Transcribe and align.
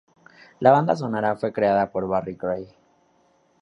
La 0.59 0.71
banda 0.71 0.95
sonora 0.95 1.35
fue 1.35 1.53
creada 1.53 1.91
por 1.91 2.07
Barry 2.07 2.33
Gray. 2.35 2.65